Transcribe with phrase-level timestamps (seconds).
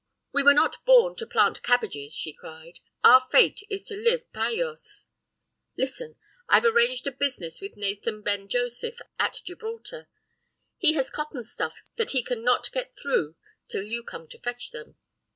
[0.33, 2.79] "'We were not born to plant cabbages,' she cried.
[3.03, 5.05] 'Our fate is to live payllos!
[5.77, 6.15] Listen:
[6.49, 10.09] I've arranged a business with Nathan Ben Joseph at Gibraltar.
[10.79, 13.35] He has cotton stuffs that he can not get through
[13.67, 14.95] till you come to fetch them.